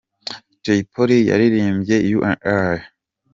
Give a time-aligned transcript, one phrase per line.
[0.63, 2.39] Jay Polly yaririmbye You and
[2.71, 2.75] I.